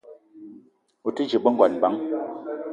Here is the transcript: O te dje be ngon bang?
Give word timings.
O 1.05 1.09
te 1.15 1.23
dje 1.27 1.37
be 1.43 1.49
ngon 1.53 1.73
bang? 1.81 1.97